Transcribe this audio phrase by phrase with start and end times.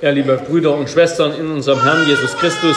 [0.00, 2.76] Ja, liebe Brüder und Schwestern in unserem Herrn Jesus Christus,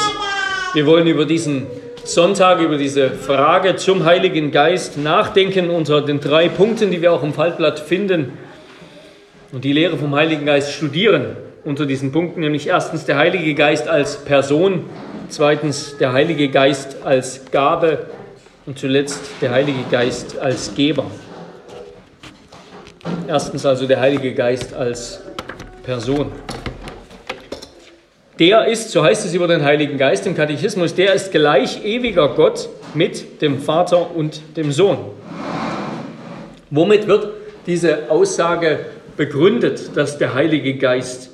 [0.74, 1.68] wir wollen über diesen
[2.04, 7.22] Sonntag, über diese Frage zum Heiligen Geist nachdenken unter den drei Punkten, die wir auch
[7.22, 8.34] im Faltblatt finden
[9.52, 13.88] und die Lehre vom Heiligen Geist studieren unter diesen Punkten, nämlich erstens der Heilige Geist
[13.88, 14.86] als Person,
[15.30, 18.08] zweitens der Heilige Geist als Gabe
[18.66, 21.06] und zuletzt der Heilige Geist als Geber.
[23.28, 25.22] Erstens also der Heilige Geist als
[25.84, 26.32] Person.
[28.42, 32.30] Der ist, so heißt es über den Heiligen Geist im Katechismus, der ist gleich ewiger
[32.30, 34.98] Gott mit dem Vater und dem Sohn.
[36.72, 37.28] Womit wird
[37.68, 38.80] diese Aussage
[39.16, 41.30] begründet, dass der Heilige Geist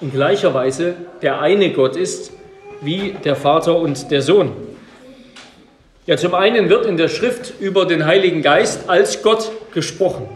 [0.00, 2.32] in gleicher Weise der eine Gott ist
[2.80, 4.50] wie der Vater und der Sohn?
[6.06, 10.28] Ja, zum einen wird in der Schrift über den Heiligen Geist als Gott gesprochen.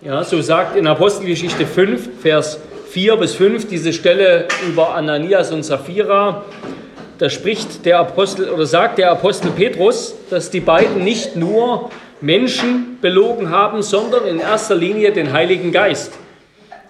[0.00, 2.58] Ja, so sagt in Apostelgeschichte 5, Vers
[2.92, 6.44] 4 bis 5 diese Stelle über Ananias und Sapphira.
[7.16, 11.88] Da spricht der Apostel oder sagt der Apostel Petrus, dass die beiden nicht nur
[12.20, 16.12] Menschen belogen haben, sondern in erster Linie den Heiligen Geist.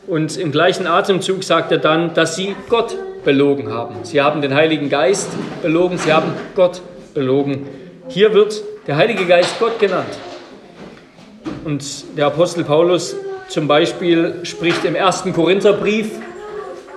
[0.09, 3.95] Und im gleichen Atemzug sagt er dann, dass sie Gott belogen haben.
[4.03, 5.29] Sie haben den Heiligen Geist
[5.63, 6.83] belogen, sie haben Gott
[7.15, 7.69] belogen.
[8.09, 10.19] Hier wird der Heilige Geist Gott genannt.
[11.65, 13.15] Und der Apostel Paulus
[13.53, 16.11] zum Beispiel spricht im ersten Korintherbrief,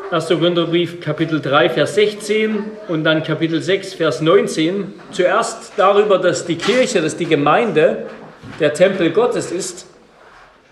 [0.09, 0.27] 1.
[0.29, 6.55] Korintherbrief Kapitel 3, Vers 16 und dann Kapitel 6, Vers 19, zuerst darüber, dass die
[6.55, 8.05] Kirche, dass die Gemeinde
[8.61, 9.85] der Tempel Gottes ist.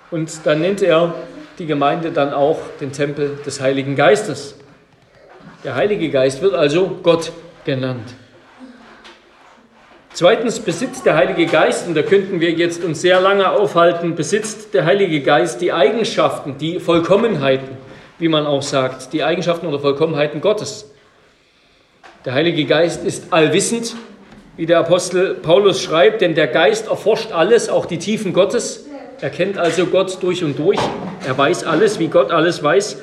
[0.09, 1.16] Und dann nennt er
[1.59, 4.56] die Gemeinde dann auch den Tempel des Heiligen Geistes.
[5.66, 7.34] Der Heilige Geist wird also Gott
[7.66, 8.16] genannt.
[10.16, 14.75] Zweitens besitzt der Heilige Geist, und da könnten wir jetzt uns sehr lange aufhalten, besitzt
[14.75, 17.78] der Heilige Geist die Eigenschaften, die Vollkommenheiten,
[18.20, 20.92] wie man auch sagt, die Eigenschaften oder Vollkommenheiten Gottes.
[22.25, 23.95] Der Heilige Geist ist allwissend,
[24.55, 28.86] wie der Apostel Paulus schreibt, denn der Geist erforscht alles, auch die Tiefen Gottes.
[29.20, 30.80] Er kennt also Gott durch und durch.
[31.26, 32.98] Er weiß alles, wie Gott alles weiß.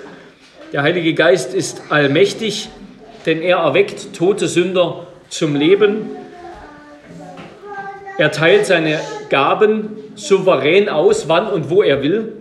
[0.73, 2.69] Der Heilige Geist ist allmächtig,
[3.27, 6.20] denn er erweckt tote Sünder zum Leben.
[8.21, 9.01] Er teilt seine
[9.31, 12.35] Gaben souverän aus, wann und wo er will.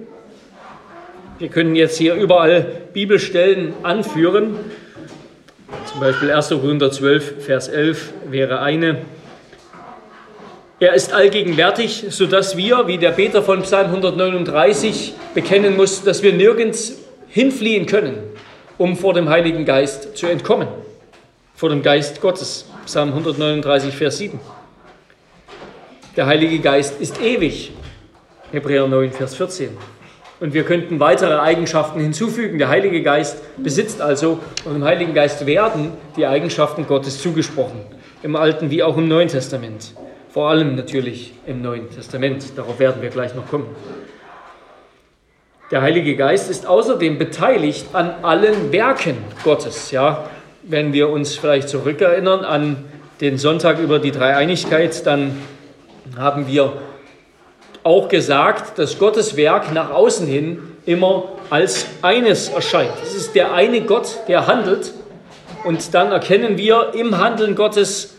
[1.37, 4.57] Wir können jetzt hier überall Bibelstellen anführen.
[5.89, 6.49] Zum Beispiel 1.
[6.49, 8.97] Korinther 12, Vers 11 wäre eine.
[10.81, 16.33] Er ist allgegenwärtig, sodass wir, wie der Beter von Psalm 139 bekennen muss, dass wir
[16.33, 16.97] nirgends
[17.29, 18.17] hinfliehen können,
[18.77, 20.67] um vor dem Heiligen Geist zu entkommen.
[21.55, 22.65] Vor dem Geist Gottes.
[22.85, 24.41] Psalm 139, Vers 7.
[26.19, 27.71] Der Heilige Geist ist ewig.
[28.51, 29.69] Hebräer 9, Vers 14.
[30.41, 32.57] Und wir könnten weitere Eigenschaften hinzufügen.
[32.57, 37.79] Der Heilige Geist besitzt also und dem Heiligen Geist werden die Eigenschaften Gottes zugesprochen.
[38.21, 39.93] Im Alten wie auch im Neuen Testament.
[40.27, 42.57] Vor allem natürlich im Neuen Testament.
[42.57, 43.67] Darauf werden wir gleich noch kommen.
[45.71, 49.15] Der Heilige Geist ist außerdem beteiligt an allen Werken
[49.45, 49.91] Gottes.
[49.91, 50.29] Ja,
[50.63, 52.83] wenn wir uns vielleicht zurückerinnern an
[53.21, 55.37] den Sonntag über die Dreieinigkeit, dann
[56.17, 56.73] haben wir
[57.83, 62.93] auch gesagt, dass Gottes Werk nach außen hin immer als eines erscheint.
[63.03, 64.93] Es ist der eine Gott, der handelt.
[65.63, 68.15] Und dann erkennen wir im Handeln Gottes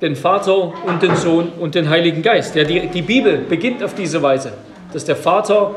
[0.00, 2.54] den Vater und den Sohn und den Heiligen Geist.
[2.54, 4.52] Ja, die, die Bibel beginnt auf diese Weise,
[4.92, 5.76] dass der Vater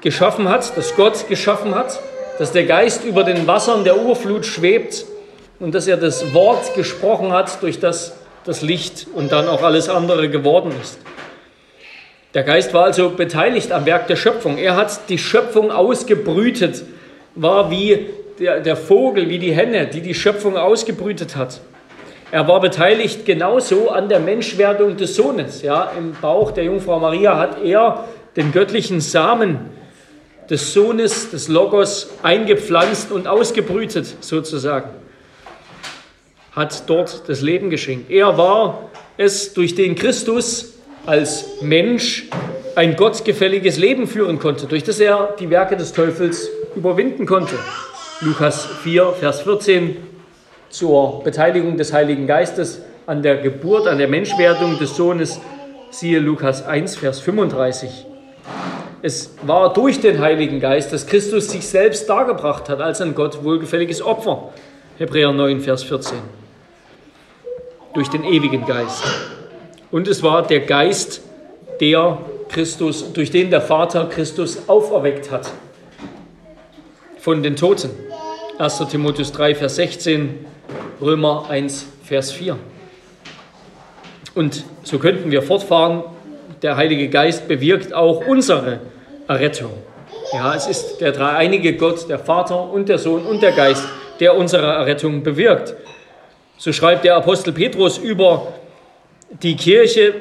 [0.00, 2.00] geschaffen hat, dass Gott geschaffen hat,
[2.38, 5.04] dass der Geist über den Wassern der Urflut schwebt
[5.60, 9.88] und dass er das Wort gesprochen hat, durch das das Licht und dann auch alles
[9.88, 10.98] andere geworden ist.
[12.34, 14.58] Der Geist war also beteiligt am Werk der Schöpfung.
[14.58, 16.82] Er hat die Schöpfung ausgebrütet,
[17.34, 18.06] war wie
[18.38, 21.60] der, der Vogel, wie die Henne, die die Schöpfung ausgebrütet hat.
[22.32, 25.62] Er war beteiligt genauso an der Menschwerdung des Sohnes.
[25.62, 29.70] Ja, Im Bauch der Jungfrau Maria hat er den göttlichen Samen
[30.50, 34.90] des Sohnes, des Logos, eingepflanzt und ausgebrütet sozusagen
[36.54, 38.10] hat dort das Leben geschenkt.
[38.10, 40.74] Er war es, durch den Christus
[41.06, 42.28] als Mensch
[42.76, 47.54] ein gottgefälliges Leben führen konnte, durch das er die Werke des Teufels überwinden konnte.
[48.20, 49.96] Lukas 4, Vers 14
[50.70, 55.40] zur Beteiligung des Heiligen Geistes an der Geburt, an der Menschwerdung des Sohnes,
[55.90, 58.06] siehe Lukas 1, Vers 35.
[59.02, 63.44] Es war durch den Heiligen Geist, dass Christus sich selbst dargebracht hat als ein Gott
[63.44, 64.52] wohlgefälliges Opfer.
[64.96, 66.43] Hebräer 9, Vers 14
[67.94, 69.04] durch den ewigen Geist.
[69.90, 71.22] Und es war der Geist,
[71.80, 72.18] der
[72.48, 75.50] Christus, durch den der Vater Christus auferweckt hat.
[77.24, 77.88] von den Toten.
[78.58, 78.82] 1.
[78.90, 80.44] Timotheus 3, Vers 16,
[81.00, 82.58] Römer 1, Vers 4.
[84.34, 86.04] Und so könnten wir fortfahren.
[86.60, 88.80] Der Heilige Geist bewirkt auch unsere
[89.26, 89.70] Errettung.
[90.34, 93.88] Ja, es ist der dreieinige Gott, der Vater und der Sohn und der Geist,
[94.20, 95.74] der unsere Errettung bewirkt.
[96.56, 98.54] So schreibt der Apostel Petrus über
[99.42, 100.14] die Kirche,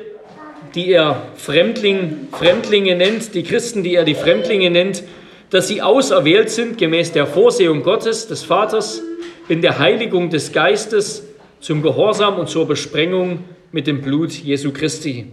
[0.75, 5.03] die er Fremdling, Fremdlinge nennt, die Christen, die er die Fremdlinge nennt,
[5.51, 9.01] dass sie auserwählt sind gemäß der Vorsehung Gottes, des Vaters,
[9.47, 11.23] in der Heiligung des Geistes
[11.59, 15.31] zum Gehorsam und zur Besprengung mit dem Blut Jesu Christi.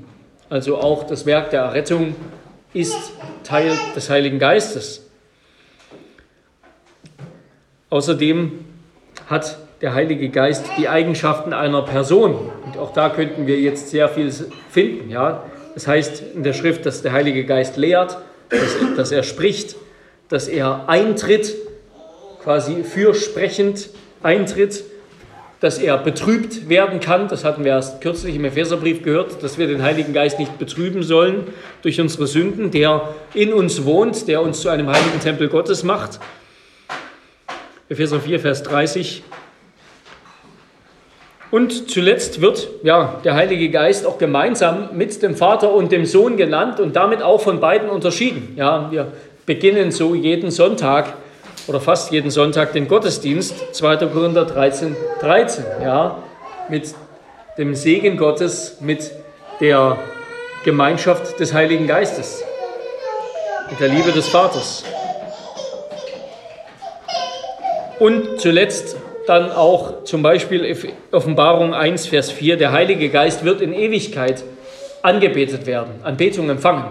[0.50, 2.14] Also auch das Werk der Errettung
[2.74, 3.12] ist
[3.44, 5.08] Teil des Heiligen Geistes.
[7.88, 8.64] Außerdem
[9.28, 12.36] hat der Heilige Geist die Eigenschaften einer Person.
[12.64, 14.32] Und auch da könnten wir jetzt sehr viel
[14.70, 15.10] finden.
[15.10, 15.44] Ja?
[15.74, 18.18] Das heißt in der Schrift, dass der Heilige Geist lehrt,
[18.50, 19.76] dass, dass er spricht,
[20.28, 21.54] dass er eintritt,
[22.42, 23.90] quasi fürsprechend
[24.22, 24.84] eintritt,
[25.60, 27.28] dass er betrübt werden kann.
[27.28, 31.02] Das hatten wir erst kürzlich im Epheserbrief gehört, dass wir den Heiligen Geist nicht betrüben
[31.02, 31.48] sollen
[31.82, 36.18] durch unsere Sünden, der in uns wohnt, der uns zu einem heiligen Tempel Gottes macht.
[37.88, 39.22] Epheser 4, Vers 30.
[41.50, 46.36] Und zuletzt wird ja, der Heilige Geist auch gemeinsam mit dem Vater und dem Sohn
[46.36, 48.54] genannt und damit auch von beiden unterschieden.
[48.56, 49.08] Ja, wir
[49.46, 51.14] beginnen so jeden Sonntag
[51.66, 53.96] oder fast jeden Sonntag den Gottesdienst, 2.
[54.06, 56.18] Korinther 13, 13, ja,
[56.68, 56.94] mit
[57.58, 59.10] dem Segen Gottes, mit
[59.60, 59.98] der
[60.64, 62.44] Gemeinschaft des Heiligen Geistes,
[63.70, 64.84] mit der Liebe des Vaters.
[67.98, 68.96] Und zuletzt
[69.26, 70.76] dann auch zum Beispiel
[71.12, 74.42] Offenbarung 1, Vers 4, der Heilige Geist wird in Ewigkeit
[75.02, 76.84] angebetet werden, Anbetung empfangen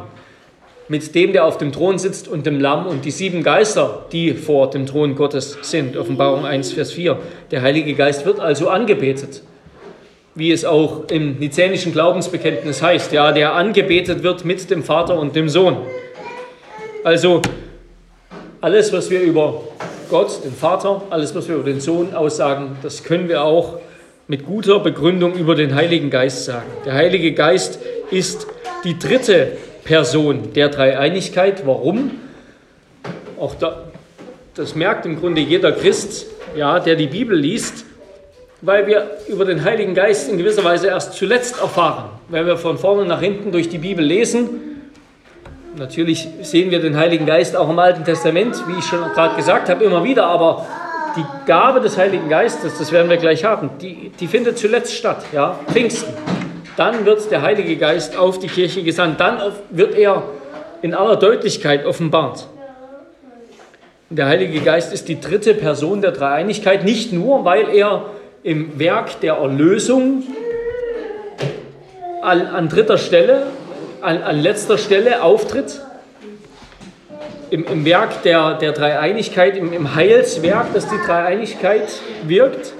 [0.89, 4.33] mit dem, der auf dem Thron sitzt und dem Lamm und die sieben Geister, die
[4.33, 5.95] vor dem Thron Gottes sind.
[5.95, 7.17] Offenbarung 1, Vers 4.
[7.51, 9.43] Der Heilige Geist wird also angebetet,
[10.33, 15.35] wie es auch im nizänischen Glaubensbekenntnis heißt, ja, der angebetet wird mit dem Vater und
[15.35, 15.77] dem Sohn.
[17.03, 17.43] Also
[18.59, 19.61] alles, was wir über
[20.09, 23.79] Gott, den Vater, alles, was wir über den Sohn aussagen, das können wir auch
[24.27, 26.67] mit guter Begründung über den Heiligen Geist sagen.
[26.83, 27.79] Der Heilige Geist
[28.09, 28.47] ist
[28.83, 29.53] die dritte
[29.83, 31.65] Person der Dreieinigkeit.
[31.65, 32.11] Warum?
[33.39, 33.83] Auch da,
[34.55, 37.85] das merkt im Grunde jeder Christ, ja, der die Bibel liest,
[38.61, 42.09] weil wir über den Heiligen Geist in gewisser Weise erst zuletzt erfahren.
[42.29, 44.68] Wenn wir von vorne nach hinten durch die Bibel lesen,
[45.79, 49.69] natürlich sehen wir den Heiligen Geist auch im Alten Testament, wie ich schon gerade gesagt
[49.69, 50.67] habe, immer wieder, aber
[51.15, 55.23] die Gabe des Heiligen Geistes, das werden wir gleich haben, die, die findet zuletzt statt,
[55.31, 56.13] ja, Pfingsten.
[56.77, 59.19] Dann wird der Heilige Geist auf die Kirche gesandt.
[59.19, 59.39] Dann
[59.69, 60.23] wird er
[60.81, 62.47] in aller Deutlichkeit offenbart.
[64.09, 68.05] Der Heilige Geist ist die dritte Person der Dreieinigkeit, nicht nur, weil er
[68.43, 70.23] im Werk der Erlösung
[72.21, 73.47] an, an dritter Stelle,
[74.01, 75.81] an, an, letzter Stelle auftritt,
[77.49, 81.89] im, im Werk der, der Dreieinigkeit, im, im Heilswerk, das die Dreieinigkeit
[82.23, 82.73] wirkt,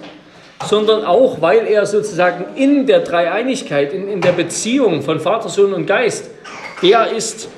[0.66, 5.74] sondern auch, weil er sozusagen in der Dreieinigkeit, in, in der Beziehung von Vater, Sohn
[5.74, 6.30] und Geist,
[6.82, 7.50] der ist,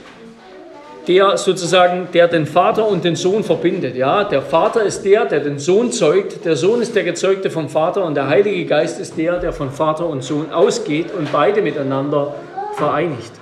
[1.08, 3.96] der sozusagen, der den Vater und den Sohn verbindet.
[3.96, 7.70] Ja, der Vater ist der, der den Sohn zeugt, der Sohn ist der Gezeugte vom
[7.70, 11.62] Vater und der Heilige Geist ist der, der von Vater und Sohn ausgeht und beide
[11.62, 12.36] miteinander
[12.76, 13.41] vereinigt.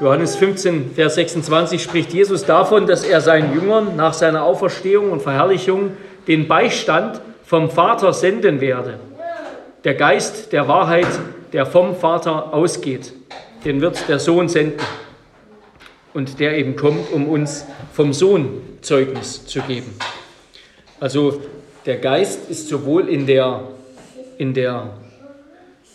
[0.00, 5.22] Johannes 15, Vers 26 spricht Jesus davon, dass er seinen Jüngern nach seiner Auferstehung und
[5.22, 5.96] Verherrlichung
[6.28, 9.00] den Beistand vom Vater senden werde.
[9.82, 11.08] Der Geist der Wahrheit,
[11.52, 13.12] der vom Vater ausgeht,
[13.64, 14.78] den wird der Sohn senden.
[16.14, 19.96] Und der eben kommt, um uns vom Sohn Zeugnis zu geben.
[21.00, 21.42] Also
[21.86, 23.62] der Geist ist sowohl in der,
[24.36, 24.90] in der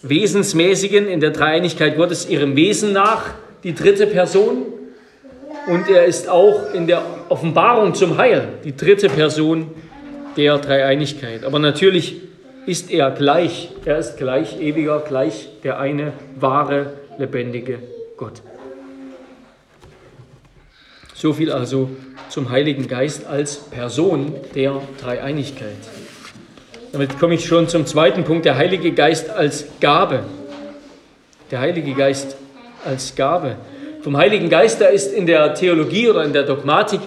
[0.01, 3.33] wesensmäßigen, in der Dreieinigkeit Gottes, ihrem Wesen nach,
[3.63, 4.63] die dritte Person.
[5.67, 9.71] Und er ist auch in der Offenbarung zum Heil die dritte Person
[10.35, 11.45] der Dreieinigkeit.
[11.45, 12.17] Aber natürlich
[12.65, 17.79] ist er gleich, er ist gleich ewiger, gleich der eine wahre, lebendige
[18.17, 18.41] Gott.
[21.13, 21.89] So viel also
[22.29, 25.77] zum Heiligen Geist als Person der Dreieinigkeit.
[26.91, 30.23] Damit komme ich schon zum zweiten Punkt, der Heilige Geist als Gabe.
[31.51, 32.35] Der Heilige Geist
[32.85, 33.57] als Gabe.
[34.01, 36.99] Vom Heiligen Geist, da ist in der Theologie oder in der Dogmatik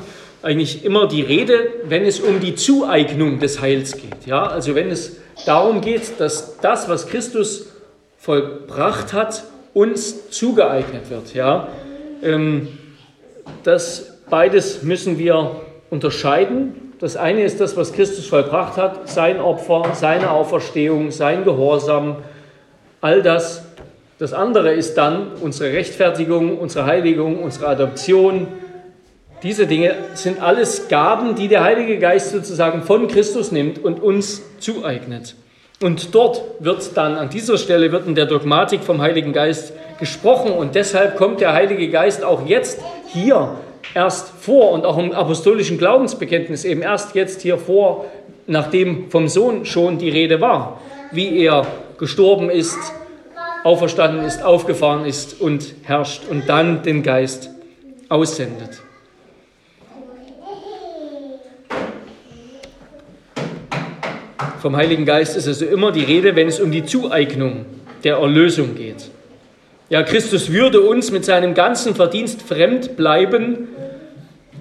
[0.42, 4.26] eigentlich immer die Rede, wenn es um die Zueignung des Heils geht.
[4.26, 4.46] Ja?
[4.46, 7.66] Also wenn es darum geht, dass das, was Christus
[8.16, 11.34] vollbracht hat, uns zugeeignet wird.
[11.34, 11.68] Ja?
[12.22, 12.68] Ähm,
[13.62, 16.92] das beides müssen wir unterscheiden.
[16.98, 22.16] Das eine ist das, was Christus vollbracht hat, sein Opfer, seine Auferstehung, sein Gehorsam,
[23.00, 23.65] all das.
[24.18, 28.48] Das andere ist dann unsere Rechtfertigung, unsere Heiligung, unsere Adoption.
[29.42, 34.42] Diese Dinge sind alles Gaben, die der Heilige Geist sozusagen von Christus nimmt und uns
[34.58, 35.34] zueignet.
[35.82, 40.52] Und dort wird dann, an dieser Stelle wird in der Dogmatik vom Heiligen Geist gesprochen
[40.52, 43.56] und deshalb kommt der Heilige Geist auch jetzt hier
[43.94, 48.06] erst vor und auch im apostolischen Glaubensbekenntnis eben erst jetzt hier vor,
[48.46, 50.80] nachdem vom Sohn schon die Rede war,
[51.12, 51.66] wie er
[51.98, 52.78] gestorben ist,
[53.66, 57.50] auferstanden ist, aufgefahren ist und herrscht und dann den Geist
[58.08, 58.80] aussendet.
[64.62, 67.66] Vom Heiligen Geist ist also immer die Rede, wenn es um die Zueignung
[68.04, 69.10] der Erlösung geht.
[69.88, 73.66] Ja, Christus würde uns mit seinem ganzen Verdienst fremd bleiben,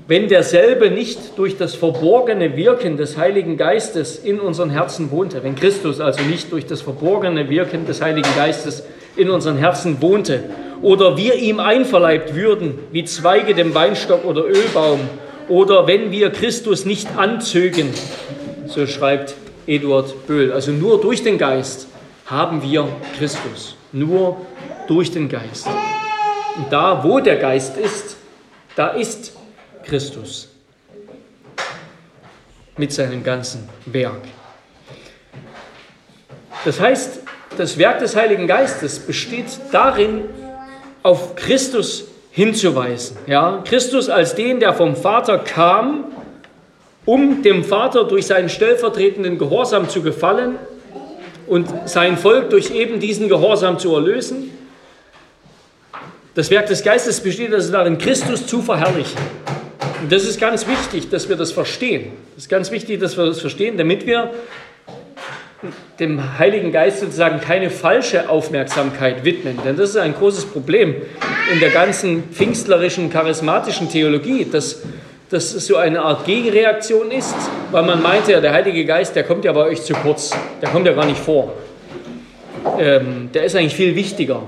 [0.08, 5.44] wenn derselbe nicht durch das verborgene Wirken des Heiligen Geistes in unseren Herzen wohnte.
[5.44, 8.84] Wenn Christus also nicht durch das verborgene Wirken des Heiligen Geistes
[9.16, 10.44] in unseren Herzen wohnte.
[10.84, 15.00] Oder wir ihm einverleibt würden, wie Zweige dem Weinstock oder Ölbaum.
[15.48, 17.90] Oder wenn wir Christus nicht anzögen,
[18.68, 19.34] so schreibt
[19.66, 20.52] Eduard Böhl.
[20.52, 21.88] Also nur durch den Geist
[22.28, 23.76] haben wir Christus.
[23.92, 24.38] Nur
[24.88, 25.68] durch den Geist.
[26.58, 28.18] Und da, wo der Geist ist,
[28.76, 29.35] da ist
[29.86, 30.50] Christus
[32.77, 34.22] mit seinem ganzen Werk.
[36.65, 37.20] Das heißt,
[37.58, 40.25] das Werk des Heiligen Geistes besteht darin,
[41.04, 43.18] auf Christus hinzuweisen.
[43.27, 43.63] Ja?
[43.63, 46.06] Christus als den, der vom Vater kam
[47.06, 50.56] um dem Vater durch seinen stellvertretenden Gehorsam zu gefallen
[51.48, 54.51] und sein Volk durch eben diesen Gehorsam zu erlösen.
[56.34, 59.18] Das Werk des Geistes besteht also darin, Christus zu verherrlichen.
[60.06, 62.12] Und das ist ganz wichtig, dass wir das verstehen.
[62.36, 64.30] Das ist ganz wichtig, dass wir das verstehen, damit wir
[66.00, 69.58] dem Heiligen Geist sozusagen keine falsche Aufmerksamkeit widmen.
[69.66, 70.94] Denn das ist ein großes Problem
[71.52, 74.84] in der ganzen pfingstlerischen, charismatischen Theologie, dass
[75.32, 77.34] dass es so eine Art Gegenreaktion ist,
[77.72, 80.30] weil man meinte, ja, der Heilige Geist, der kommt ja bei euch zu kurz,
[80.62, 81.52] der kommt ja gar nicht vor.
[82.78, 84.44] Ähm, der ist eigentlich viel wichtiger,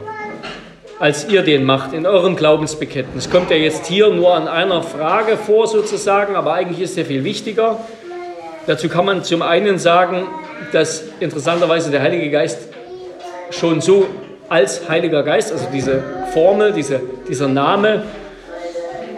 [1.00, 3.30] als ihr den macht in eurem Glaubensbekenntnis.
[3.30, 7.24] Kommt er jetzt hier nur an einer Frage vor sozusagen, aber eigentlich ist er viel
[7.24, 7.80] wichtiger.
[8.66, 10.28] Dazu kann man zum einen sagen,
[10.72, 12.70] dass interessanterweise der Heilige Geist
[13.52, 14.08] schon so
[14.50, 17.00] als Heiliger Geist, also diese Formel, diese,
[17.30, 18.04] dieser Name,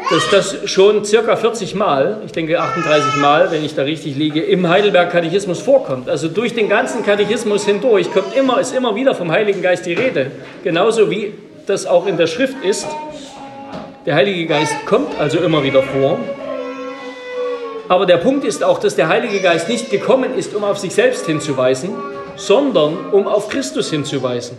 [0.09, 4.41] dass das schon circa 40 Mal, ich denke 38 Mal, wenn ich da richtig liege,
[4.41, 6.09] im Heidelberg Katechismus vorkommt.
[6.09, 9.93] Also durch den ganzen Katechismus hindurch kommt immer, ist immer wieder vom Heiligen Geist die
[9.93, 10.31] Rede.
[10.63, 11.33] Genauso wie
[11.69, 12.87] das auch in der Schrift ist.
[14.05, 16.17] Der Heilige Geist kommt also immer wieder vor.
[17.87, 20.93] Aber der Punkt ist auch, dass der Heilige Geist nicht gekommen ist, um auf sich
[20.93, 21.95] selbst hinzuweisen,
[22.35, 24.57] sondern um auf Christus hinzuweisen.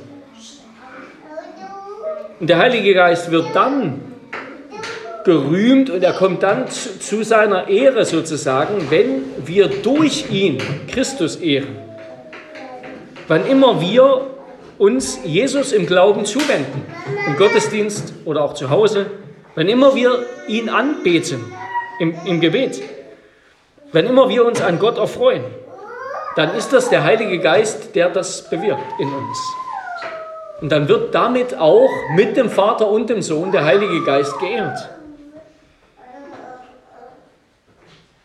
[2.38, 4.00] Und der Heilige Geist wird dann
[5.24, 10.58] gerühmt und er kommt dann zu, seiner Ehre sozusagen, wenn wir durch ihn
[10.90, 11.76] Christus ehren.
[13.28, 14.26] Wann immer wir
[14.80, 16.86] uns Jesus im Glauben zuwenden,
[17.26, 19.10] im Gottesdienst oder auch zu Hause,
[19.54, 21.44] wenn immer wir ihn anbeten
[21.98, 22.82] im, im Gebet,
[23.92, 25.44] wenn immer wir uns an Gott erfreuen,
[26.34, 29.38] dann ist das der Heilige Geist, der das bewirkt in uns.
[30.62, 34.78] Und dann wird damit auch mit dem Vater und dem Sohn der Heilige Geist geehrt.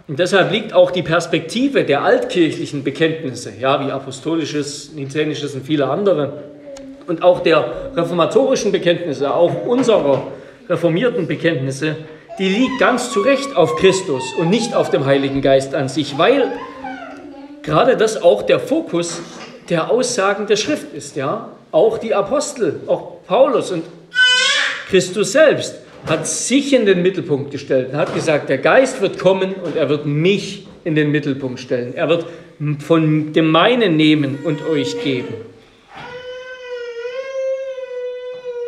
[0.07, 5.89] Und deshalb liegt auch die Perspektive der altkirchlichen Bekenntnisse, ja, wie apostolisches, nizenisches und viele
[5.89, 6.43] andere,
[7.07, 10.27] und auch der reformatorischen Bekenntnisse, auch unserer
[10.69, 11.95] reformierten Bekenntnisse,
[12.37, 16.17] die liegt ganz zu Recht auf Christus und nicht auf dem Heiligen Geist an sich,
[16.17, 16.51] weil
[17.63, 19.21] gerade das auch der Fokus
[19.69, 21.49] der Aussagen der Schrift ist, ja.
[21.71, 23.83] Auch die Apostel, auch Paulus und
[24.87, 25.75] Christus selbst
[26.07, 29.89] hat sich in den Mittelpunkt gestellt und hat gesagt, der Geist wird kommen und er
[29.89, 31.93] wird mich in den Mittelpunkt stellen.
[31.95, 32.25] Er wird
[32.79, 35.33] von dem meinen nehmen und euch geben.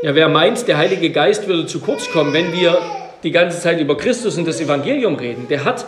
[0.04, 2.78] Ja, wer meint, der Heilige Geist würde zu kurz kommen, wenn wir
[3.24, 5.88] die ganze Zeit über Christus und das Evangelium reden, der hat,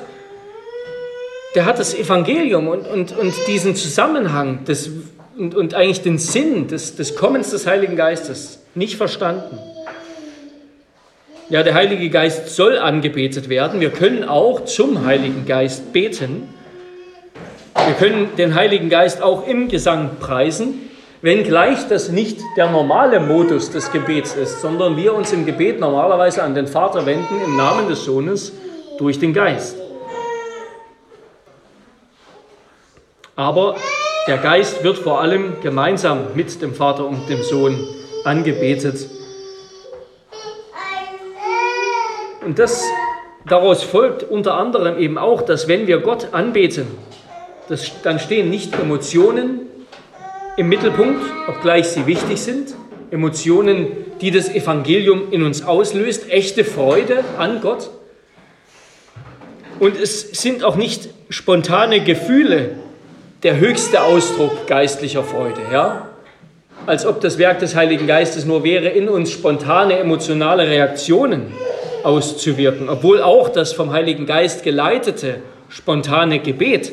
[1.53, 4.89] der hat das Evangelium und, und, und diesen Zusammenhang des,
[5.38, 9.60] und, und eigentlich den Sinn des, des Kommens des Heiligen Geistes nicht verstanden.
[11.51, 13.79] Ja, der Heilige Geist soll angebetet werden.
[13.79, 16.48] Wir können auch zum Heiligen Geist beten.
[17.74, 20.89] Wir können den Heiligen Geist auch im Gesang preisen.
[21.24, 26.44] Wenngleich das nicht der normale Modus des Gebets ist, sondern wir uns im Gebet normalerweise
[26.44, 28.53] an den Vater wenden im Namen des Sohnes
[29.00, 29.75] durch den Geist.
[33.36, 33.75] Aber
[34.27, 37.88] der Geist wird vor allem gemeinsam mit dem Vater und dem Sohn
[38.24, 39.10] angebetet.
[42.50, 42.84] Und das,
[43.46, 46.88] daraus folgt unter anderem eben auch, dass wenn wir Gott anbeten,
[47.68, 49.68] das, dann stehen nicht Emotionen
[50.58, 52.74] im Mittelpunkt, obgleich sie wichtig sind.
[53.12, 53.89] Emotionen,
[54.20, 57.91] die das Evangelium in uns auslöst, echte Freude an Gott.
[59.79, 62.77] Und es sind auch nicht spontane Gefühle
[63.44, 65.62] der höchste Ausdruck geistlicher Freude.
[65.72, 66.08] Ja?
[66.88, 71.53] Als ob das Werk des Heiligen Geistes nur wäre, in uns spontane emotionale Reaktionen
[72.03, 76.91] auszuwirken, obwohl auch das vom Heiligen Geist geleitete spontane Gebet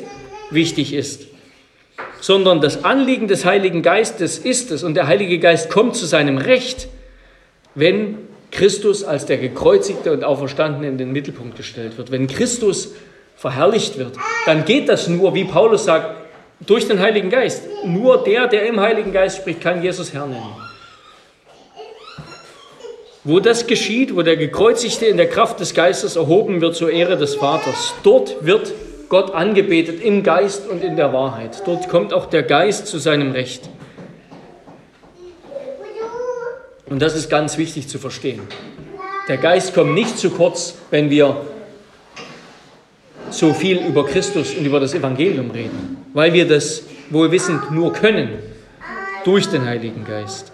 [0.51, 1.27] wichtig ist
[2.19, 6.37] sondern das Anliegen des Heiligen Geistes ist es, und der Heilige Geist kommt zu seinem
[6.37, 6.87] Recht,
[7.75, 8.17] wenn
[8.51, 12.11] Christus als der gekreuzigte und auferstandene in den Mittelpunkt gestellt wird.
[12.11, 12.93] Wenn Christus
[13.35, 14.13] verherrlicht wird,
[14.45, 16.15] dann geht das nur, wie Paulus sagt,
[16.65, 17.63] durch den Heiligen Geist.
[17.85, 20.66] Nur der, der im Heiligen Geist spricht, kann Jesus Herr nennen.
[23.27, 27.17] Wo das geschieht, wo der Gekreuzigte in der Kraft des Geistes erhoben wird zur Ehre
[27.17, 28.73] des Vaters, dort wird
[29.09, 31.61] Gott angebetet im Geist und in der Wahrheit.
[31.65, 33.67] Dort kommt auch der Geist zu seinem Recht.
[36.85, 38.43] Und das ist ganz wichtig zu verstehen.
[39.27, 41.35] Der Geist kommt nicht zu kurz, wenn wir
[43.29, 48.29] so viel über Christus und über das Evangelium reden, weil wir das wohlwissend nur können
[49.25, 50.53] durch den Heiligen Geist.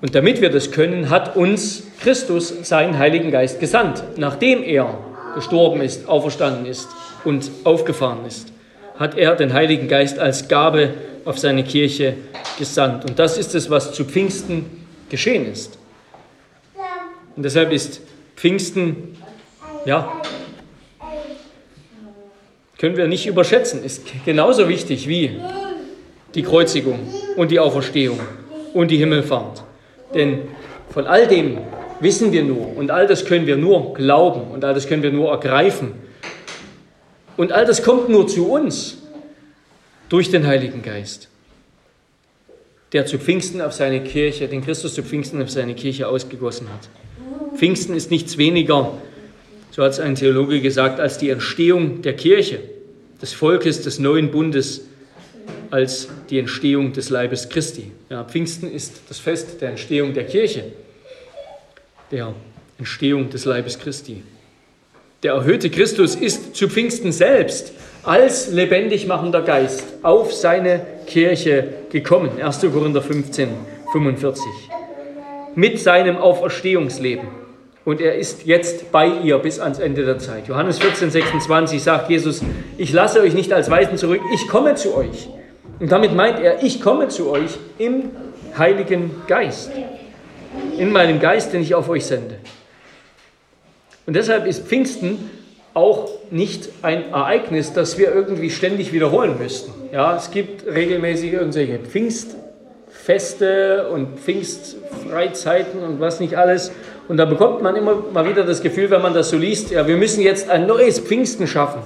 [0.00, 4.96] Und damit wir das können, hat uns Christus seinen Heiligen Geist gesandt, nachdem er
[5.34, 6.88] gestorben ist, auferstanden ist
[7.24, 8.52] und aufgefahren ist,
[8.96, 12.14] hat er den Heiligen Geist als Gabe auf seine Kirche
[12.58, 13.04] gesandt.
[13.04, 15.78] Und das ist es, was zu Pfingsten geschehen ist.
[17.36, 18.00] Und deshalb ist
[18.36, 19.16] Pfingsten,
[19.84, 20.12] ja,
[22.78, 25.40] können wir nicht überschätzen, ist genauso wichtig wie
[26.34, 27.00] die Kreuzigung
[27.36, 28.20] und die Auferstehung
[28.74, 29.64] und die Himmelfahrt.
[30.14, 30.48] Denn
[30.90, 31.58] von all dem
[32.00, 35.12] wissen wir nur und all das können wir nur glauben und all das können wir
[35.12, 35.92] nur ergreifen.
[37.36, 38.98] Und all das kommt nur zu uns
[40.08, 41.28] durch den Heiligen Geist,
[42.92, 46.88] der zu Pfingsten auf seine Kirche, den Christus zu Pfingsten auf seine Kirche ausgegossen hat.
[47.56, 48.92] Pfingsten ist nichts weniger,
[49.70, 52.60] so hat es ein Theologe gesagt, als die Entstehung der Kirche,
[53.20, 54.87] des Volkes, des neuen Bundes,
[55.70, 57.92] als die Entstehung des Leibes Christi.
[58.10, 60.64] Ja, Pfingsten ist das Fest der Entstehung der Kirche
[62.10, 62.34] der
[62.78, 64.22] Entstehung des Leibes Christi.
[65.22, 67.72] Der erhöhte Christus ist zu Pfingsten selbst
[68.04, 72.30] als lebendig machender Geist auf seine Kirche gekommen.
[72.40, 72.60] 1.
[72.72, 73.48] Korinther 15,
[73.92, 74.44] 45.
[75.54, 77.26] Mit seinem Auferstehungsleben.
[77.84, 80.46] Und er ist jetzt bei ihr bis ans Ende der Zeit.
[80.46, 82.42] Johannes 14, 26 sagt Jesus,
[82.76, 85.28] ich lasse euch nicht als Weisen zurück, ich komme zu euch.
[85.80, 88.10] Und damit meint er, ich komme zu euch im
[88.56, 89.70] Heiligen Geist
[90.78, 92.36] in meinem Geist, den ich auf euch sende.
[94.06, 95.30] Und deshalb ist Pfingsten
[95.74, 99.72] auch nicht ein Ereignis, das wir irgendwie ständig wiederholen müssten.
[99.92, 106.72] Ja, es gibt regelmäßig irgendwelche Pfingstfeste und Pfingstfreizeiten und was nicht alles.
[107.06, 109.86] Und da bekommt man immer mal wieder das Gefühl, wenn man das so liest, ja,
[109.86, 111.82] wir müssen jetzt ein neues Pfingsten schaffen.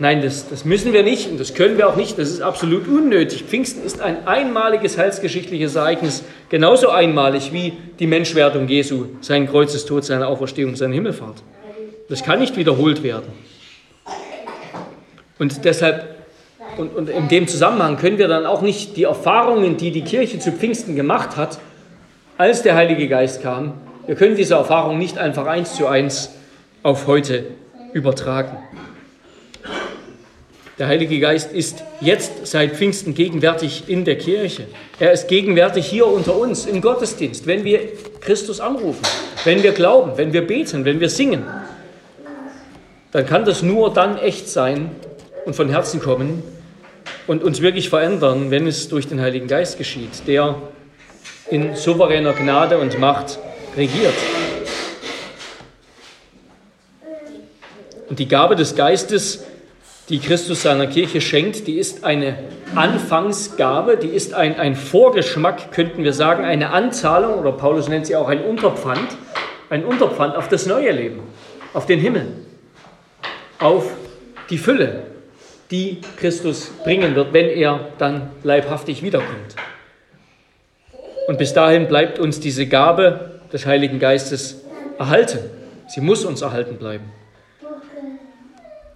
[0.00, 2.18] Nein, das, das müssen wir nicht und das können wir auch nicht.
[2.18, 3.44] Das ist absolut unnötig.
[3.44, 10.26] Pfingsten ist ein einmaliges heilsgeschichtliches Ereignis, genauso einmalig wie die Menschwerdung Jesu, sein Kreuzestod, seine
[10.26, 11.42] Auferstehung, seine Himmelfahrt.
[12.08, 13.28] Das kann nicht wiederholt werden.
[15.38, 16.16] Und deshalb,
[16.78, 20.38] und, und in dem Zusammenhang können wir dann auch nicht die Erfahrungen, die die Kirche
[20.38, 21.58] zu Pfingsten gemacht hat,
[22.38, 23.74] als der Heilige Geist kam,
[24.06, 26.30] wir können diese Erfahrung nicht einfach eins zu eins
[26.82, 27.44] auf heute
[27.92, 28.56] übertragen.
[30.80, 34.64] Der Heilige Geist ist jetzt seit Pfingsten gegenwärtig in der Kirche.
[34.98, 37.80] Er ist gegenwärtig hier unter uns im Gottesdienst, wenn wir
[38.22, 39.02] Christus anrufen,
[39.44, 41.44] wenn wir glauben, wenn wir beten, wenn wir singen.
[43.12, 44.90] Dann kann das nur dann echt sein
[45.44, 46.42] und von Herzen kommen
[47.26, 50.62] und uns wirklich verändern, wenn es durch den Heiligen Geist geschieht, der
[51.50, 53.38] in souveräner Gnade und Macht
[53.76, 54.14] regiert.
[58.08, 59.44] Und die Gabe des Geistes
[60.10, 62.36] die Christus seiner Kirche schenkt, die ist eine
[62.74, 68.16] Anfangsgabe, die ist ein, ein Vorgeschmack, könnten wir sagen, eine Anzahlung, oder Paulus nennt sie
[68.16, 69.08] auch ein Unterpfand,
[69.70, 71.20] ein Unterpfand auf das neue Leben,
[71.74, 72.26] auf den Himmel,
[73.60, 73.88] auf
[74.50, 75.04] die Fülle,
[75.70, 79.54] die Christus bringen wird, wenn er dann leibhaftig wiederkommt.
[81.28, 84.64] Und bis dahin bleibt uns diese Gabe des Heiligen Geistes
[84.98, 85.38] erhalten.
[85.86, 87.12] Sie muss uns erhalten bleiben.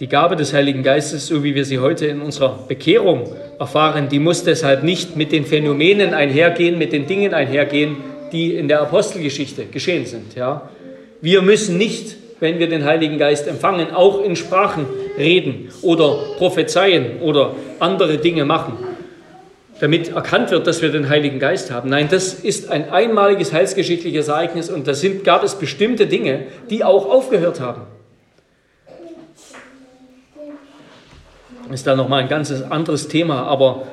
[0.01, 4.19] Die Gabe des Heiligen Geistes, so wie wir sie heute in unserer Bekehrung erfahren, die
[4.19, 7.99] muss deshalb nicht mit den Phänomenen einhergehen, mit den Dingen einhergehen,
[8.33, 10.35] die in der Apostelgeschichte geschehen sind.
[10.35, 10.69] Ja?
[11.21, 17.21] Wir müssen nicht, wenn wir den Heiligen Geist empfangen, auch in Sprachen reden oder prophezeien
[17.21, 18.77] oder andere Dinge machen
[19.81, 21.91] damit erkannt wird, dass wir den Heiligen Geist haben.
[21.91, 24.93] Nein, das ist ein einmaliges heilsgeschichtliches Ereignis und da
[25.25, 27.83] gab es bestimmte Dinge, die auch aufgehört haben.
[31.73, 33.87] Ist dann nochmal ein ganz anderes Thema, aber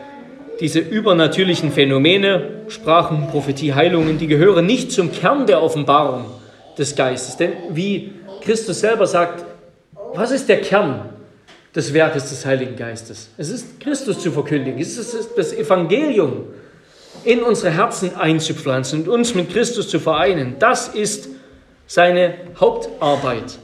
[0.59, 6.25] diese übernatürlichen Phänomene, Sprachen, Prophetie, Heilungen, die gehören nicht zum Kern der Offenbarung
[6.77, 7.37] des Geistes.
[7.37, 9.43] Denn wie Christus selber sagt,
[10.13, 11.09] was ist der Kern
[11.75, 13.29] des Werkes des Heiligen Geistes.
[13.37, 14.79] Es ist Christus zu verkündigen.
[14.79, 16.45] Es ist das Evangelium
[17.23, 20.55] in unsere Herzen einzupflanzen und uns mit Christus zu vereinen.
[20.59, 21.29] Das ist
[21.87, 23.57] seine Hauptarbeit.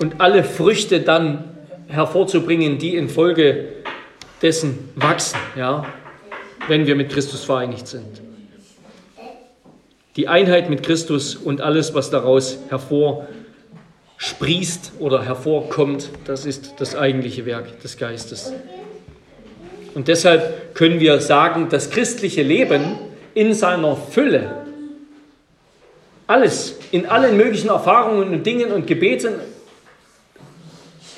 [0.00, 1.47] Und alle Früchte dann
[1.88, 3.72] hervorzubringen, die infolge
[4.40, 5.84] dessen wachsen, ja,
[6.68, 8.22] wenn wir mit Christus vereinigt sind.
[10.16, 13.28] Die Einheit mit Christus und alles, was daraus hervorkommt
[14.18, 18.52] sprießt oder hervorkommt, das ist das eigentliche Werk des Geistes.
[19.94, 22.98] Und deshalb können wir sagen, das christliche Leben
[23.34, 24.64] in seiner Fülle,
[26.26, 29.34] alles, in allen möglichen Erfahrungen und Dingen und Gebeten,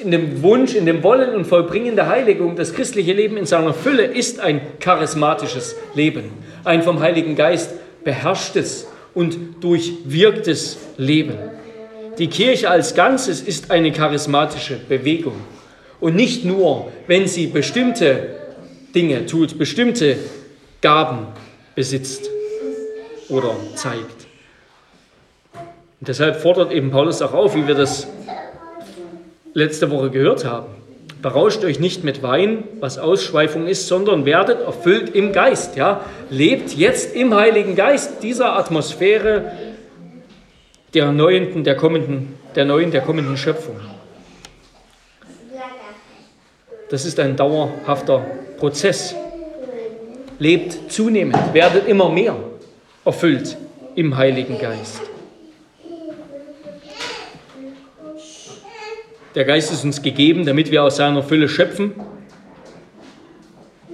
[0.01, 3.75] in dem Wunsch, in dem Wollen und Vollbringen der Heiligung, das christliche Leben in seiner
[3.75, 6.33] Fülle ist ein charismatisches Leben,
[6.65, 7.73] ein vom Heiligen Geist
[8.05, 11.35] beherrschtes und durchwirktes Leben.
[12.19, 15.37] Die Kirche als Ganzes ist eine charismatische Bewegung.
[16.01, 18.37] Und nicht nur, wenn sie bestimmte
[18.95, 20.17] Dinge tut, bestimmte
[20.81, 21.27] Gaben
[21.75, 22.29] besitzt
[23.29, 24.27] oder zeigt.
[26.01, 28.07] Und deshalb fordert eben Paulus auch auf, wie wir das
[29.55, 30.69] letzte Woche gehört haben.
[31.23, 35.77] Berauscht euch nicht mit Wein, was Ausschweifung ist, sondern werdet erfüllt im Geist.
[35.77, 36.05] Ja?
[36.31, 39.53] Lebt jetzt im Heiligen Geist dieser Atmosphäre
[40.95, 43.77] der neuen, der kommenden, der neuen, der kommenden Schöpfung.
[46.89, 48.27] Das ist ein dauerhafter
[48.59, 49.15] Prozess.
[50.39, 52.35] Lebt zunehmend, werdet immer mehr
[53.05, 53.57] erfüllt
[53.95, 55.10] im Heiligen Geist.
[59.35, 61.93] Der Geist ist uns gegeben, damit wir aus seiner Fülle schöpfen.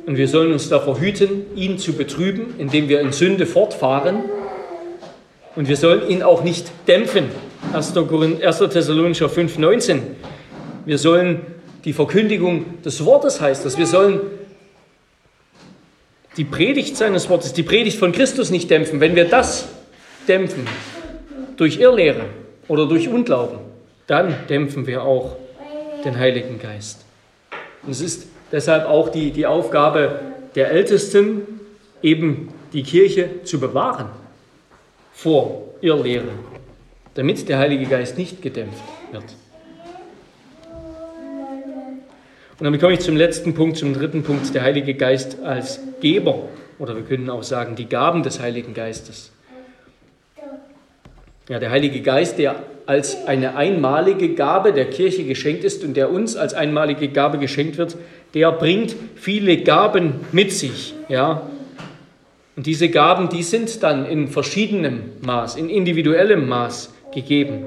[0.07, 4.25] Und wir sollen uns davor hüten, ihn zu betrüben, indem wir in Sünde fortfahren
[5.57, 7.31] und wir sollen ihn auch nicht dämpfen.
[7.73, 7.95] 1.
[7.95, 10.01] Thessalonicher 5,19.
[10.85, 11.41] Wir sollen
[11.85, 13.79] die Verkündigung des Wortes heißt das.
[13.79, 14.21] Wir sollen
[16.37, 19.01] die Predigt seines Wortes, die Predigt von Christus nicht dämpfen.
[19.01, 19.67] Wenn wir das
[20.29, 20.67] dämpfen
[21.57, 22.27] durch Irrlehre
[22.69, 23.59] oder durch Unglauben,
[24.07, 25.37] dann dämpfen wir auch
[26.05, 27.05] den Heiligen Geist.
[27.83, 30.21] Und es ist deshalb auch die, die Aufgabe
[30.55, 31.43] der Ältesten,
[32.03, 34.09] eben die Kirche zu bewahren
[35.13, 36.29] vor Irrlehre,
[37.15, 39.25] damit der Heilige Geist nicht gedämpft wird.
[42.59, 46.49] Und damit komme ich zum letzten Punkt, zum dritten Punkt, der Heilige Geist als Geber.
[46.79, 49.31] Oder wir können auch sagen, die Gaben des Heiligen Geistes.
[51.49, 56.11] Ja, der Heilige Geist, der als eine einmalige Gabe der Kirche geschenkt ist und der
[56.11, 57.97] uns als einmalige Gabe geschenkt wird,
[58.35, 60.95] der bringt viele Gaben mit sich.
[61.09, 61.51] Ja,
[62.57, 67.67] und diese Gaben, die sind dann in verschiedenem Maß, in individuellem Maß gegeben,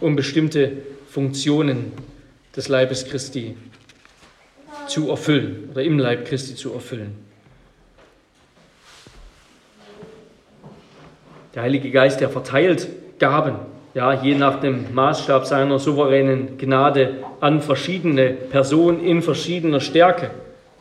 [0.00, 0.72] um bestimmte
[1.08, 1.92] Funktionen
[2.56, 3.56] des Leibes Christi
[4.88, 7.14] zu erfüllen oder im Leib Christi zu erfüllen.
[11.54, 12.88] Der Heilige Geist, der verteilt
[13.18, 13.56] Gaben,
[13.96, 20.30] ja, je nach dem Maßstab seiner souveränen Gnade an verschiedene Personen in verschiedener Stärke,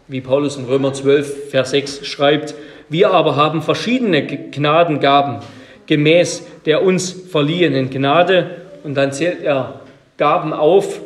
[0.10, 2.56] wie Paulus in Römer 12, Vers 6 schreibt,
[2.89, 5.38] wir aber haben verschiedene Gnadengaben
[5.86, 8.58] gemäß der uns verliehenen Gnade.
[8.84, 9.80] Und dann zählt er
[10.17, 10.99] Gaben auf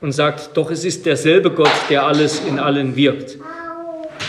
[0.00, 3.38] und sagt, doch es ist derselbe Gott, der alles in allen wirkt.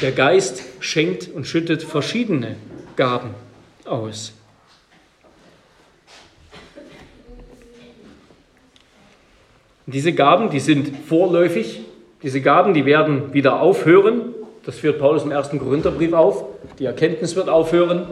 [0.03, 2.57] Der Geist schenkt und schüttet verschiedene
[2.95, 3.31] Gaben
[3.85, 4.33] aus.
[9.91, 11.81] Diese Gaben, die sind vorläufig.
[12.23, 14.33] Diese Gaben, die werden wieder aufhören.
[14.65, 16.45] Das führt Paulus im ersten Korintherbrief auf.
[16.79, 18.05] Die Erkenntnis wird aufhören.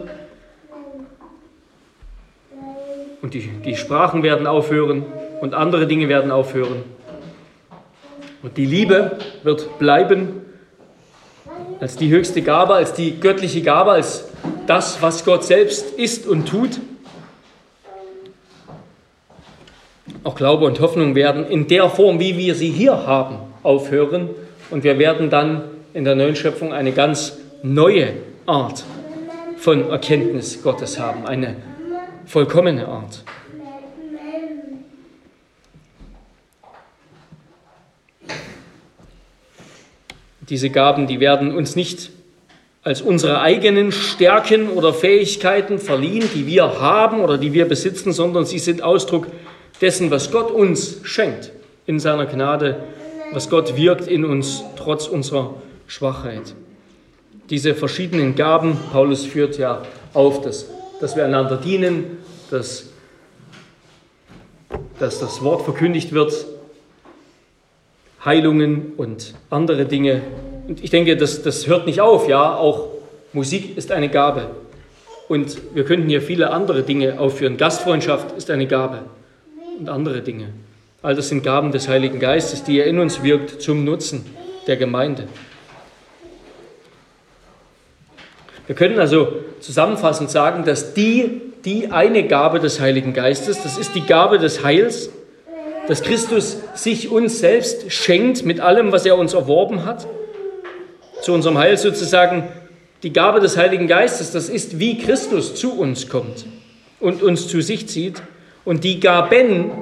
[3.22, 5.04] Und die, die Sprachen werden aufhören
[5.40, 6.82] und andere Dinge werden aufhören.
[8.42, 10.40] Und die Liebe wird bleiben
[11.80, 14.28] als die höchste Gabe, als die göttliche Gabe, als
[14.66, 16.80] das, was Gott selbst ist und tut.
[20.22, 24.28] Auch Glaube und Hoffnung werden in der Form, wie wir sie hier haben, aufhören.
[24.70, 25.62] Und wir werden dann
[25.94, 28.12] in der neuen Schöpfung eine ganz neue
[28.44, 28.84] Art
[29.56, 31.56] von Erkenntnis Gottes haben, eine
[32.26, 33.24] vollkommene Art.
[40.48, 42.10] Diese Gaben, die werden uns nicht
[42.82, 48.46] als unsere eigenen Stärken oder Fähigkeiten verliehen, die wir haben oder die wir besitzen, sondern
[48.46, 49.28] sie sind Ausdruck
[49.80, 51.52] dessen, was Gott uns schenkt
[51.86, 52.84] in seiner Gnade,
[53.32, 55.54] was Gott wirkt in uns trotz unserer
[55.86, 56.54] Schwachheit.
[57.48, 59.82] Diese verschiedenen Gaben, Paulus führt ja
[60.14, 60.66] auf, dass,
[61.00, 62.18] dass wir einander dienen,
[62.50, 62.90] dass,
[64.98, 66.46] dass das Wort verkündigt wird,
[68.24, 70.22] Heilungen und andere Dinge.
[70.68, 72.88] Und ich denke, das, das hört nicht auf, ja, auch
[73.32, 74.50] Musik ist eine Gabe.
[75.28, 77.56] Und wir könnten hier viele andere Dinge aufführen.
[77.56, 79.04] Gastfreundschaft ist eine Gabe
[79.80, 80.48] und andere Dinge.
[81.00, 84.26] All das sind Gaben des Heiligen Geistes, die er in uns wirkt zum Nutzen
[84.66, 85.24] der Gemeinde.
[88.66, 93.94] Wir können also zusammenfassend sagen, dass die, die eine Gabe des Heiligen Geistes, das ist
[93.94, 95.08] die Gabe des Heils,
[95.88, 100.06] dass Christus sich uns selbst schenkt mit allem, was er uns erworben hat,
[101.22, 102.48] zu unserem Heil sozusagen
[103.02, 106.44] die Gabe des Heiligen Geistes, das ist, wie Christus zu uns kommt
[107.00, 108.22] und uns zu sich zieht.
[108.70, 109.72] Und die Gaben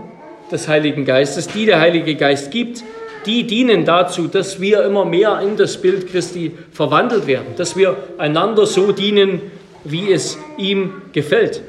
[0.51, 2.83] des Heiligen Geistes, die der Heilige Geist gibt,
[3.27, 7.99] die dienen dazu, dass wir immer mehr in das Bild Christi verwandelt werden, dass wir
[8.17, 9.43] einander so dienen,
[9.85, 11.61] wie es ihm gefällt,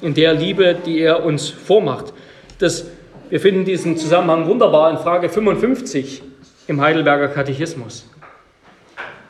[0.00, 2.12] in der Liebe, die er uns vormacht.
[2.58, 2.86] Das
[3.30, 6.24] wir finden diesen Zusammenhang wunderbar in Frage 55
[6.66, 8.04] im Heidelberger Katechismus.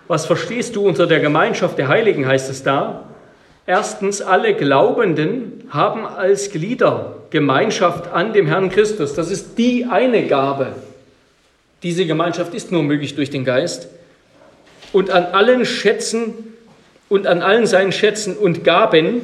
[0.09, 3.11] Was verstehst du unter der Gemeinschaft der Heiligen, heißt es da?
[3.67, 9.15] Erstens, alle Glaubenden haben als Glieder Gemeinschaft an dem Herrn Christus.
[9.15, 10.69] Das ist die eine Gabe.
[11.83, 13.89] Diese Gemeinschaft ist nur möglich durch den Geist.
[14.93, 16.33] Und an allen Schätzen
[17.09, 19.21] und an allen seinen Schätzen und Gaben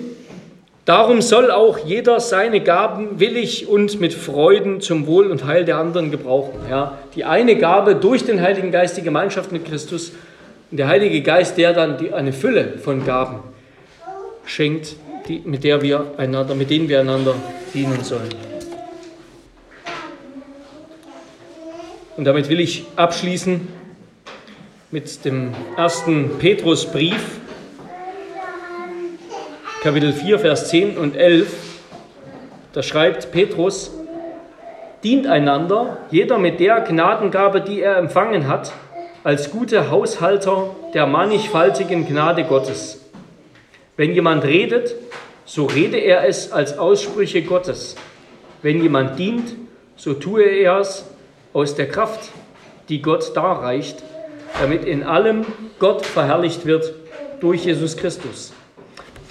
[0.87, 5.77] Darum soll auch jeder seine Gaben willig und mit Freuden zum Wohl und Heil der
[5.77, 6.59] anderen gebrauchen.
[6.69, 10.11] Ja, die eine Gabe durch den Heiligen Geist, die Gemeinschaft mit Christus,
[10.73, 13.39] und der Heilige Geist, der dann die, eine Fülle von Gaben
[14.47, 14.97] schenkt,
[15.29, 17.35] die, mit, der wir einander, mit denen wir einander
[17.73, 18.35] dienen sollen.
[22.17, 23.69] Und damit will ich abschließen
[24.91, 27.41] mit dem ersten Petrusbrief,
[29.83, 31.51] Kapitel 4, Vers 10 und 11,
[32.73, 33.91] da schreibt Petrus,
[35.03, 38.73] dient einander, jeder mit der Gnadengabe, die er empfangen hat,
[39.25, 43.00] als gute Haushalter der mannigfaltigen Gnade Gottes.
[44.01, 44.95] Wenn jemand redet,
[45.45, 47.97] so rede er es als Aussprüche Gottes.
[48.63, 49.55] Wenn jemand dient,
[49.95, 51.05] so tue er es
[51.53, 52.31] aus der Kraft,
[52.89, 54.03] die Gott darreicht,
[54.59, 55.45] damit in allem
[55.79, 56.95] Gott verherrlicht wird
[57.43, 58.55] durch Jesus Christus.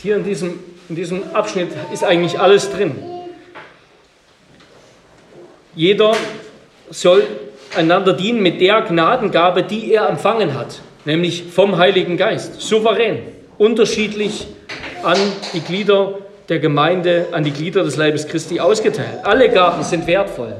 [0.03, 2.95] Hier in diesem, in diesem Abschnitt ist eigentlich alles drin.
[5.73, 6.15] Jeder
[6.91, 7.23] soll
[7.75, 13.23] einander dienen mit der Gnadengabe, die er empfangen hat, nämlich vom Heiligen Geist, souverän,
[13.57, 14.45] unterschiedlich
[15.03, 15.17] an
[15.53, 19.19] die Glieder der Gemeinde, an die Glieder des Leibes Christi ausgeteilt.
[19.23, 20.55] Alle Gaben sind wertvoll.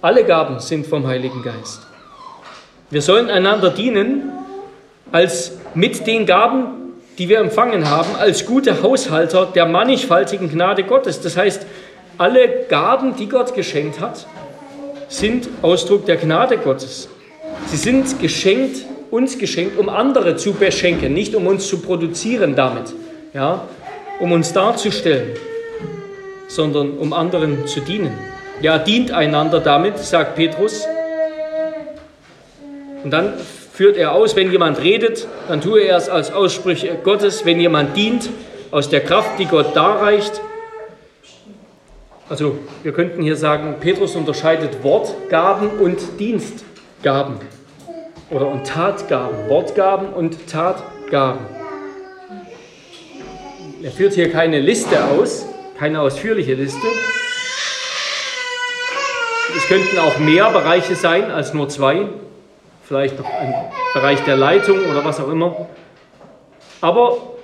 [0.00, 1.80] Alle Gaben sind vom Heiligen Geist.
[2.90, 4.32] Wir sollen einander dienen
[5.12, 11.20] als mit den Gaben, die wir empfangen haben, als gute Haushalter der mannigfaltigen Gnade Gottes.
[11.20, 11.66] Das heißt,
[12.16, 14.26] alle Gaben, die Gott geschenkt hat,
[15.08, 17.08] sind Ausdruck der Gnade Gottes.
[17.66, 22.94] Sie sind geschenkt, uns geschenkt, um andere zu beschenken, nicht um uns zu produzieren damit,
[23.32, 23.66] ja,
[24.20, 25.36] um uns darzustellen,
[26.48, 28.12] sondern um anderen zu dienen.
[28.60, 30.86] Ja, dient einander damit, sagt Petrus.
[33.04, 33.34] Und dann
[33.72, 37.96] führt er aus, wenn jemand redet, dann tue er es als Aussprüche Gottes, wenn jemand
[37.96, 38.28] dient,
[38.70, 40.40] aus der Kraft, die Gott darreicht.
[42.28, 47.36] Also wir könnten hier sagen, Petrus unterscheidet Wortgaben und Dienstgaben
[48.30, 51.46] oder und Tatgaben, Wortgaben und Tatgaben.
[53.80, 55.46] Er führt hier keine Liste aus,
[55.78, 56.86] keine ausführliche Liste.
[59.56, 62.08] Es könnten auch mehr Bereiche sein als nur zwei
[62.82, 63.54] vielleicht noch ein
[63.94, 65.68] Bereich der Leitung oder was auch immer.
[66.80, 67.34] Aber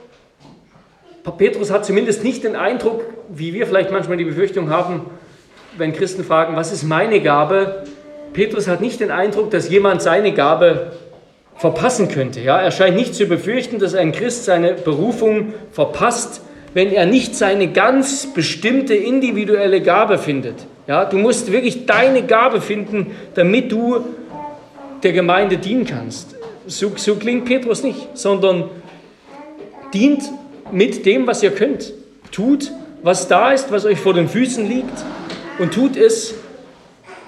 [1.36, 5.02] Petrus hat zumindest nicht den Eindruck, wie wir vielleicht manchmal die Befürchtung haben,
[5.76, 7.84] wenn Christen fragen, was ist meine Gabe,
[8.32, 10.92] Petrus hat nicht den Eindruck, dass jemand seine Gabe
[11.56, 12.40] verpassen könnte.
[12.40, 12.58] Ja?
[12.58, 17.68] Er scheint nicht zu befürchten, dass ein Christ seine Berufung verpasst, wenn er nicht seine
[17.68, 20.56] ganz bestimmte individuelle Gabe findet.
[20.86, 21.04] Ja?
[21.04, 24.00] Du musst wirklich deine Gabe finden, damit du
[25.02, 26.34] der Gemeinde dienen kannst.
[26.66, 28.70] So, so klingt Petrus nicht, sondern
[29.92, 30.22] dient
[30.72, 31.92] mit dem, was ihr könnt.
[32.32, 35.04] Tut, was da ist, was euch vor den Füßen liegt
[35.58, 36.34] und tut es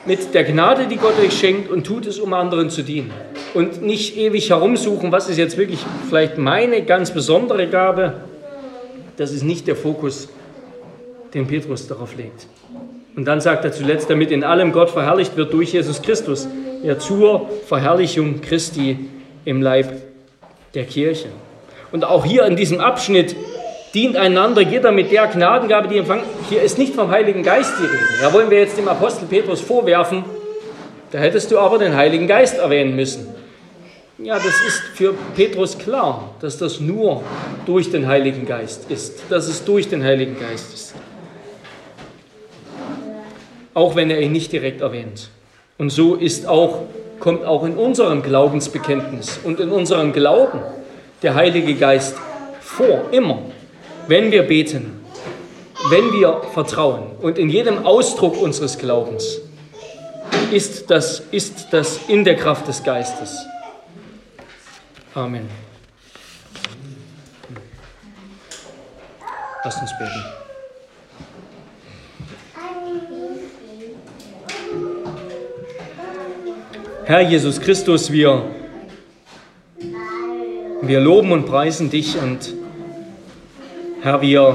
[0.07, 3.11] mit der Gnade, die Gott euch schenkt und tut es, um anderen zu dienen.
[3.55, 8.14] Und nicht ewig herumsuchen, was ist jetzt wirklich vielleicht meine ganz besondere Gabe.
[9.16, 10.29] Das ist nicht der Fokus,
[11.35, 12.47] den Petrus darauf legt.
[13.16, 16.47] Und dann sagt er zuletzt, damit in allem Gott verherrlicht wird durch Jesus Christus,
[16.83, 18.99] ja zur Verherrlichung Christi
[19.45, 19.90] im Leib
[20.75, 21.29] der Kirche.
[21.92, 23.35] Und auch hier in diesem Abschnitt
[23.97, 26.25] dient einander jeder mit der Gnadengabe, die empfangen.
[26.51, 28.05] Hier ist nicht vom Heiligen Geist die Rede.
[28.21, 30.23] Da wollen wir jetzt dem Apostel Petrus vorwerfen,
[31.13, 33.27] da hättest du aber den Heiligen Geist erwähnen müssen.
[34.19, 37.23] Ja, das ist für Petrus klar, dass das nur
[37.65, 40.95] durch den Heiligen Geist ist, dass es durch den Heiligen Geist ist.
[43.73, 45.31] Auch wenn er ihn nicht direkt erwähnt.
[45.79, 46.83] Und so ist auch,
[47.19, 50.61] kommt auch in unserem Glaubensbekenntnis und in unserem Glauben
[51.23, 52.17] der Heilige Geist
[52.61, 53.39] vor, immer
[54.09, 55.01] wenn wir beten,
[55.90, 59.40] wenn wir vertrauen und in jedem Ausdruck unseres Glaubens
[60.51, 63.45] ist das, ist das in der Kraft des Geistes.
[65.14, 65.49] Amen.
[69.64, 70.25] Lass uns beten.
[77.05, 78.51] Herr Jesus Christus, wir,
[80.83, 82.66] wir loben und preisen dich und
[84.07, 84.55] Herr, wir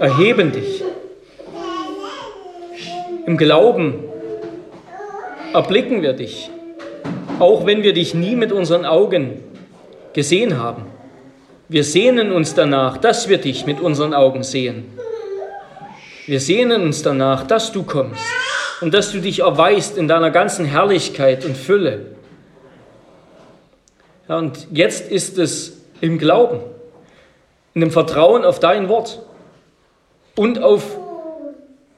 [0.00, 0.82] erheben dich.
[3.24, 4.02] Im Glauben
[5.52, 6.50] erblicken wir dich,
[7.38, 9.44] auch wenn wir dich nie mit unseren Augen
[10.12, 10.86] gesehen haben.
[11.68, 14.86] Wir sehnen uns danach, dass wir dich mit unseren Augen sehen.
[16.26, 18.26] Wir sehnen uns danach, dass du kommst
[18.80, 22.06] und dass du dich erweist in deiner ganzen Herrlichkeit und Fülle.
[24.28, 26.73] Ja, und jetzt ist es im Glauben
[27.74, 29.20] in dem Vertrauen auf dein Wort
[30.36, 30.98] und auf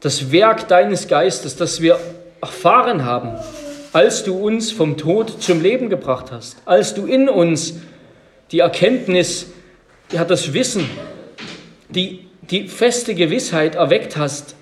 [0.01, 1.99] das Werk deines Geistes, das wir
[2.41, 3.39] erfahren haben,
[3.93, 7.75] als du uns vom Tod zum Leben gebracht hast, als du in uns
[8.53, 9.47] die Erkenntnis,
[10.13, 10.89] ja, das Wissen,
[11.89, 14.55] die, die feste Gewissheit erweckt hast,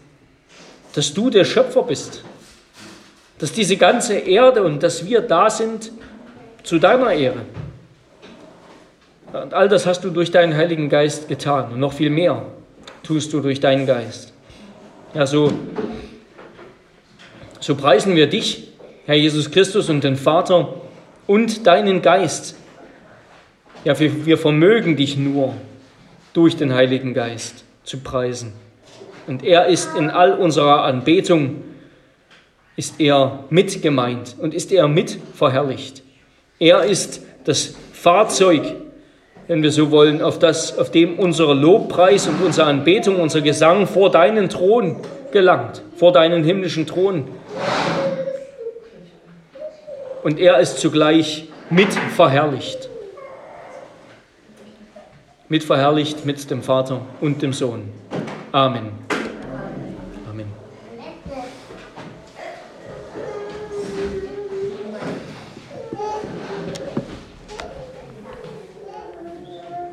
[0.94, 2.22] dass du der Schöpfer bist,
[3.38, 5.90] dass diese ganze Erde und dass wir da sind
[6.62, 7.42] zu deiner Ehre.
[9.42, 11.72] Und all das hast du durch deinen Heiligen Geist getan.
[11.72, 12.44] Und noch viel mehr
[13.02, 14.32] tust du durch deinen Geist.
[15.12, 15.52] Ja, so,
[17.58, 18.68] so preisen wir dich,
[19.06, 20.74] Herr Jesus Christus, und den Vater
[21.26, 22.56] und deinen Geist.
[23.82, 25.54] Ja, wir, wir vermögen dich nur
[26.32, 28.52] durch den Heiligen Geist zu preisen.
[29.26, 31.64] Und er ist in all unserer Anbetung,
[32.76, 36.02] ist er mitgemeint und ist er mit verherrlicht.
[36.60, 38.62] Er ist das Fahrzeug,
[39.46, 43.86] wenn wir so wollen, auf, das, auf dem unser Lobpreis und unsere Anbetung, unser Gesang
[43.86, 44.96] vor deinen Thron
[45.32, 47.24] gelangt, vor deinen himmlischen Thron.
[50.22, 52.88] Und er ist zugleich mit verherrlicht.
[55.48, 57.90] Mit verherrlicht mit dem Vater und dem Sohn.
[58.52, 59.03] Amen.